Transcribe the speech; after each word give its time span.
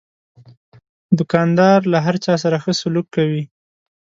دوکاندار 1.17 1.79
له 1.91 1.97
هر 2.05 2.15
چا 2.25 2.33
سره 2.43 2.57
ښه 2.63 2.71
سلوک 2.81 3.07
کوي. 3.15 3.43